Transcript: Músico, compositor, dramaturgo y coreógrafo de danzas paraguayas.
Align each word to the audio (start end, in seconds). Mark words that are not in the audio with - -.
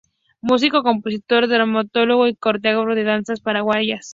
Músico, 0.41 0.81
compositor, 0.81 1.47
dramaturgo 1.47 2.25
y 2.25 2.35
coreógrafo 2.35 2.95
de 2.95 3.03
danzas 3.03 3.39
paraguayas. 3.39 4.09